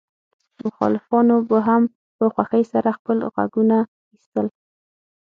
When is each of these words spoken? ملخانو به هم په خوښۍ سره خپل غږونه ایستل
ملخانو 0.83 1.37
به 1.49 1.57
هم 1.67 1.83
په 2.17 2.25
خوښۍ 2.33 2.63
سره 2.73 2.89
خپل 2.97 3.17
غږونه 3.35 3.77
ایستل 4.13 4.47